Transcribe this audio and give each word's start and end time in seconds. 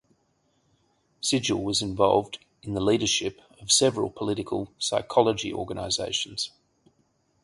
Sigel 1.21 1.61
was 1.63 1.83
involved 1.83 2.39
in 2.63 2.73
the 2.73 2.81
leadership 2.81 3.39
of 3.61 3.71
several 3.71 4.09
political 4.09 4.73
psychology 4.79 5.53
organizations. 5.53 6.49